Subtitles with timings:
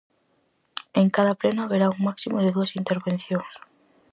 [0.95, 3.51] En cada pleno haberá un máximo de dúas intervencións.